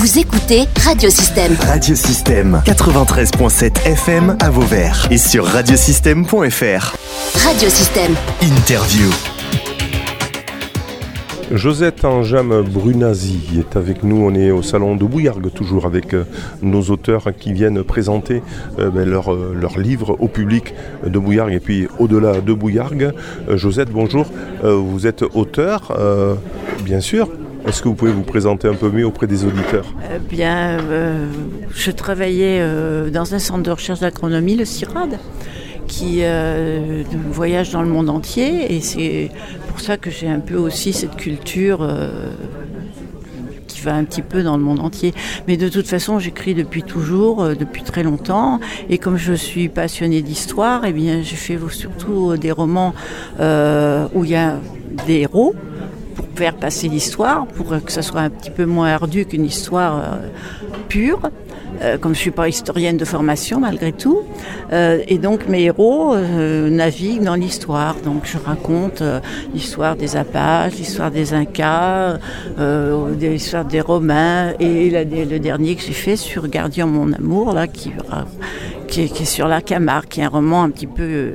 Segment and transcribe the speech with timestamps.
[0.00, 1.54] Vous écoutez Radiosystème.
[1.60, 6.96] Radiosystème 93.7 FM à Vauvert et sur radiosystème.fr.
[7.44, 8.14] Radiosystème.
[8.40, 9.10] Interview.
[11.52, 14.24] Josette Anjam Brunasi est avec nous.
[14.24, 16.24] On est au salon de Bouillargues, toujours avec euh,
[16.62, 18.42] nos auteurs qui viennent présenter
[18.78, 20.72] euh, ben, leur, euh, leur livre au public
[21.04, 23.12] de Bouillargues et puis au-delà de Bouillargues.
[23.50, 24.24] Euh, Josette, bonjour.
[24.64, 26.36] Euh, Vous êtes auteur, euh,
[26.84, 27.28] bien sûr.
[27.66, 29.86] Est-ce que vous pouvez vous présenter un peu mieux auprès des auditeurs?
[30.14, 31.26] Eh bien, euh,
[31.72, 35.18] je travaillais euh, dans un centre de recherche d'agronomie, le CIRAD,
[35.86, 38.74] qui euh, voyage dans le monde entier.
[38.74, 39.30] Et c'est
[39.68, 41.86] pour ça que j'ai un peu aussi cette culture
[43.68, 45.12] qui va un petit peu dans le monde entier.
[45.46, 48.58] Mais de toute façon, j'écris depuis toujours, depuis très longtemps.
[48.88, 52.94] Et comme je suis passionnée d'histoire, eh bien, j'ai fait surtout des romans
[53.38, 54.58] où il y a
[55.06, 55.54] des héros
[56.34, 60.28] faire passer l'histoire, pour que ça soit un petit peu moins ardu qu'une histoire euh,
[60.88, 61.30] pure.
[61.82, 64.22] Euh, comme je suis pas historienne de formation malgré tout,
[64.72, 67.96] Euh, et donc mes héros naviguent dans l'histoire.
[68.04, 69.02] Donc je raconte
[69.52, 72.18] l'histoire des Apaches, l'histoire des Incas,
[73.20, 77.90] l'histoire des Romains, et le dernier que j'ai fait sur Gardien mon amour là, qui,
[78.90, 81.32] qui, est, sur la Camargue, qui est un roman un petit peu euh,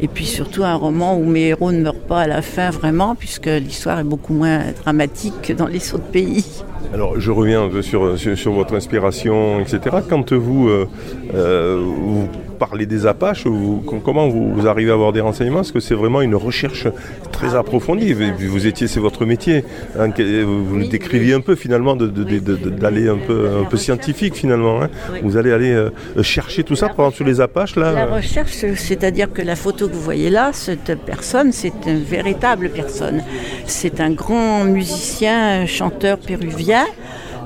[0.00, 3.14] et puis surtout un roman où mes héros ne meurent pas à la fin vraiment,
[3.14, 6.44] puisque l'histoire est beaucoup moins dramatique que dans les autres pays.
[6.92, 9.96] Alors, je reviens un peu sur, sur, sur votre inspiration, etc.
[10.08, 10.88] Quand vous, euh,
[11.34, 12.28] euh, vous
[12.60, 15.62] parlez des Apaches, vous- comment vous, vous arrivez à avoir des renseignements?
[15.62, 16.86] Est-ce que c'est vraiment une recherche
[17.32, 18.12] très approfondie?
[18.12, 19.64] Vous, vous étiez, c'est votre métier.
[19.98, 23.48] hein, que- vous Oui, décriviez un peu finalement, de- de- de- de- d'aller un peu,
[23.62, 24.82] un peu scientifique finalement.
[24.82, 24.88] hein.
[25.22, 25.90] Vous allez aller euh,
[26.22, 27.92] chercher tout ça, par exemple sur les Apaches là.
[27.92, 32.02] La euh, recherche, c'est-à-dire que la photo que vous voyez là, cette personne, c'est une
[32.02, 33.22] véritable personne.
[33.66, 36.84] C'est un grand musicien, chanteur péruvien.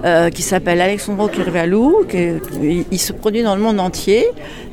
[0.04, 4.26] Euh, qui s'appelle Alexandro Kirvalou, il, se produit dans le monde entier,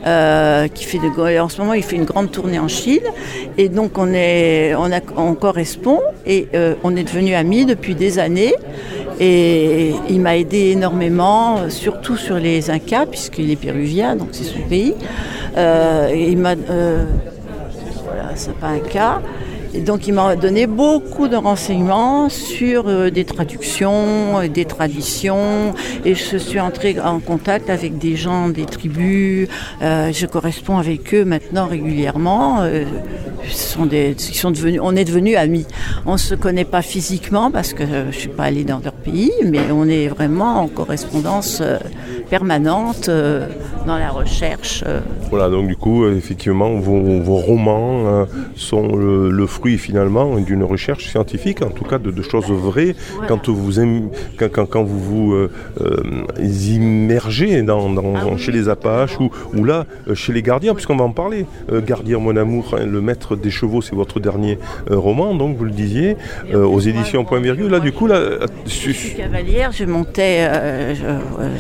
[0.05, 2.99] euh, en ce moment il fait une grande tournée en Chine,
[3.57, 8.55] et donc on correspond et euh, on est devenus amis depuis des années,
[9.21, 14.59] et il m'a aidé énormément, surtout sur les Incas, puisqu'il est péruvien, donc c'est son
[14.67, 14.95] pays.
[15.57, 19.21] Et il m'a, voilà, c'est pas un cas.
[19.73, 25.73] Donc il m'a donné beaucoup de renseignements sur euh, des traductions, euh, des traditions,
[26.03, 29.47] et je suis entrée en contact avec des gens des tribus.
[29.81, 32.61] Euh, je corresponds avec eux maintenant régulièrement.
[32.61, 32.83] Euh,
[33.49, 35.65] sont des, sont devenus, on est devenus amis.
[36.05, 39.31] On ne se connaît pas physiquement parce que je suis pas allée dans leur pays,
[39.45, 41.61] mais on est vraiment en correspondance
[42.35, 43.45] permanente euh,
[43.85, 44.83] dans la recherche.
[44.87, 48.25] euh, Voilà, donc du coup, effectivement, vos, vos romans euh,
[48.55, 52.95] sont le, le fruit finalement d'une recherche scientifique, en tout cas de, de choses vraies.
[53.27, 55.49] Quand vous aim- quand, quand, quand vous vous
[56.69, 58.39] immergez dans, dans- Ah oui.
[58.39, 61.45] chez les Apaches ou, ou là chez les gardiens, puisqu'on va en parler.
[61.85, 64.57] Gardien mon amour, hein, le maître des chevaux, c'est votre dernier
[64.89, 66.15] roman, donc vous le disiez,
[66.53, 67.69] aux éditions Point Virgule.
[67.71, 68.19] Là, du coup, là,
[68.65, 70.93] Je suis cavalière, je montais, euh,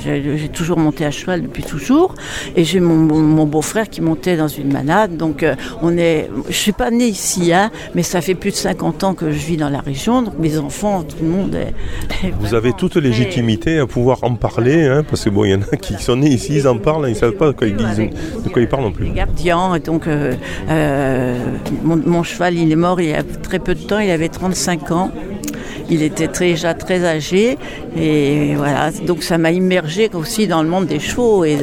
[0.03, 2.13] j'ai toujours monté à cheval depuis toujours,
[2.55, 6.29] et j'ai mon, mon- mon beau-frère qui montait dans une manade, donc euh, on est,
[6.49, 9.37] je suis pas née ici, hein, mais ça fait plus de 50 ans que je
[9.45, 11.73] vis dans la région, donc mes enfants, tout le monde est,
[12.27, 15.55] est Vous avez toute légitimité à pouvoir en parler, hein, parce que bon, il y
[15.55, 17.75] en a qui sont nés ici, ils en parlent, ils savent pas de quoi ils,
[17.75, 17.97] disent-
[18.43, 19.05] de quoi ils parlent non plus.
[19.05, 20.33] Les gardiens, et donc euh,
[20.69, 21.37] euh,
[21.83, 24.29] mon, mon cheval il est mort il y a très peu de temps, il avait
[24.29, 25.11] 35 ans.
[25.91, 27.57] Il était déjà très âgé
[27.97, 31.57] et voilà, donc ça m'a immergé aussi dans le monde des chevaux et,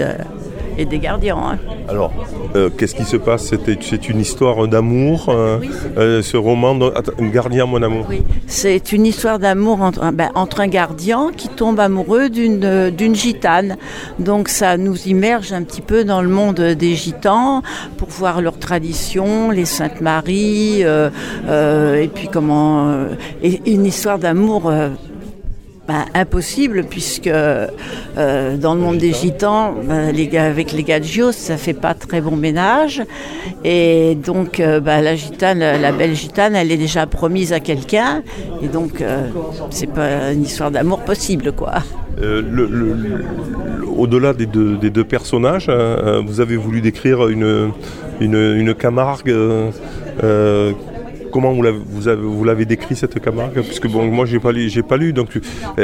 [0.78, 1.37] et des gardiens.
[1.37, 1.59] hein.
[1.89, 2.12] Alors,
[2.56, 3.53] euh, qu'est-ce qui se passe?
[3.81, 5.69] C'est une histoire d'amour, euh, Oui,
[5.99, 8.06] euh, ce roman, attends, Gardien mon amour.
[8.09, 13.15] Oui, c'est une histoire d'amour entre, un- ben, entre un gardien qui tombe amoureux d'une
[13.15, 13.77] gitane.
[14.19, 17.62] Donc ça nous immerge un petit peu dans le monde des gitans
[17.97, 20.00] pour voir leurs traditions, les Saintes
[20.84, 23.06] euh, et puis comment
[23.43, 24.71] et une histoire d'amour.
[25.88, 27.66] Ben, impossible puisque euh,
[28.59, 32.21] dans le monde des gitans, ben, les gars, avec les gadgios, ça fait pas très
[32.21, 33.03] bon ménage.
[33.65, 38.22] Et donc euh, ben, la gitane, la belle gitane, elle est déjà promise à quelqu'un.
[38.63, 39.28] Et donc euh,
[39.71, 41.77] c'est pas une histoire d'amour possible, quoi.
[43.97, 49.34] Au-delà des deux, personnages, euh, euh, vous avez voulu décrire une Camargue.
[51.39, 53.63] Comment vous l'avez, décrit cette Camargue?
[53.63, 55.39] Parce que bon, moi j'ai pas lu, pas lu, donc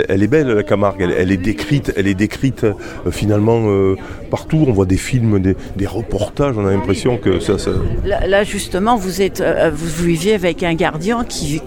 [0.09, 1.09] elle est belle la Camargue.
[1.17, 2.75] Elle, est décrite, elle est décrite euh,
[3.13, 3.95] finalement euh,
[4.31, 4.65] partout.
[4.67, 6.57] On voit des films, des, reportages.
[6.59, 7.55] On a l'impression que ça.
[8.05, 11.61] Là, justement, euh, vous viviez avec un gardien qui,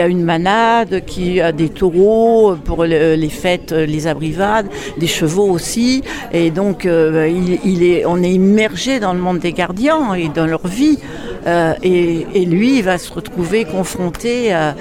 [0.00, 4.66] a une manade, qui a des taureaux pour le- les fêtes, les abrivades,
[4.98, 6.02] des chevaux aussi,
[6.32, 10.98] et donc on est immergé dans le monde des gardiens et dans leur vie.
[11.46, 14.74] Euh, et, lui, il va se retrouver confronté à,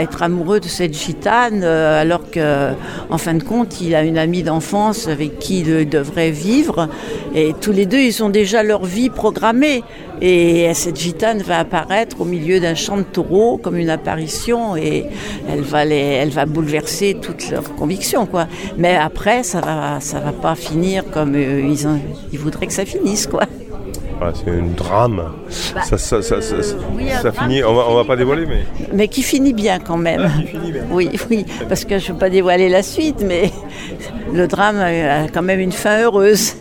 [0.00, 2.72] être amoureux de cette gitane, euh, alors que,
[3.10, 6.88] en fin de compte, il a une amie d'enfance avec qui il devrait vivre.
[7.34, 9.82] Et tous les deux, ils ont déjà leur vie programmée.
[10.24, 15.06] Et cette gitane va apparaître au milieu d'un champ de taureaux comme une apparition et
[15.48, 18.26] elle va, elle va bouleverser toutes leurs convictions.
[18.26, 18.46] Quoi.
[18.78, 21.88] Mais après, ça va, ça va pas finir comme euh, ils,
[22.32, 23.26] ils voudraient que ça finisse.
[23.26, 23.42] Quoi.
[24.34, 25.22] C'est un drame.
[25.48, 26.62] ça, ça, ça, ça- euh,
[26.96, 27.06] oui,
[27.40, 27.62] finit.
[27.64, 28.62] On va, on va pas dévoiler, mais.
[28.92, 30.30] Mais qui finit bien quand même.
[30.90, 33.50] Oui, oui, parce que je ne veux pas dévoiler la suite, mais
[34.32, 36.54] le drame a quand même une fin heureuse.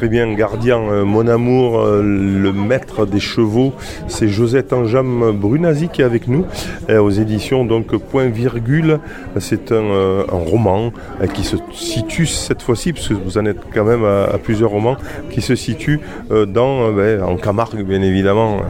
[0.00, 3.74] Très bien, gardien, euh, mon amour, euh, le maître des chevaux,
[4.08, 6.46] c'est Josette Anjam Brunasi qui est avec nous
[6.88, 8.98] euh, aux éditions donc Point Virgule.
[9.38, 10.94] C'est un, roman
[11.34, 14.96] qui se situe cette fois-ci, parce que vous en êtes quand même à, plusieurs romans,
[15.30, 16.00] qui se situe
[16.30, 18.62] dans, ben, en Camargue bien évidemment.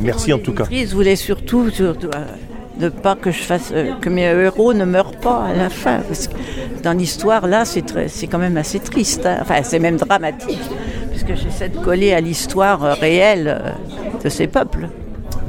[0.00, 0.66] Merci en tout cas.
[0.70, 2.10] Je voulais surtout, surtout,
[2.78, 5.98] ne pas que je fasse euh, que mes héros ne meurent pas à la fin,
[6.06, 6.34] parce que
[6.82, 9.26] dans l'histoire là, c'est très- c'est quand même assez triste.
[9.26, 9.38] hein.
[9.40, 10.60] Enfin, c'est même dramatique,
[11.10, 13.70] puisque j'essaie de coller à l'histoire euh, réelle euh,
[14.24, 14.88] de ces peuples.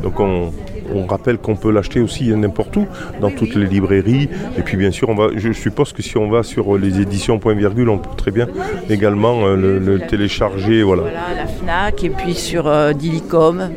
[0.03, 0.51] Donc on,
[0.95, 2.87] on rappelle qu'on peut l'acheter aussi n'importe où,
[3.21, 4.29] dans toutes les librairies.
[4.57, 7.37] Et puis bien sûr, on va, je suppose que si on va sur les éditions
[7.37, 8.47] Point Virgule, on peut très bien
[8.89, 10.81] également le, le télécharger.
[10.83, 11.03] Voilà.
[11.03, 13.69] Voilà, la Fnac et puis sur euh, Dilicom.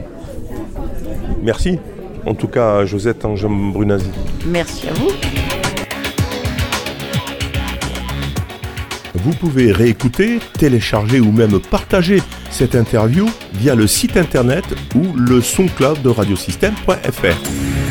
[1.43, 1.79] Merci.
[2.27, 4.11] En tout cas, à Josette Anjam Brunasi.
[4.47, 5.11] Merci à vous.
[9.15, 12.21] Vous pouvez réécouter, télécharger ou même partager
[12.51, 14.65] cette interview via le site internet
[14.97, 17.82] ou le SoundCloud de radiosystème.fr.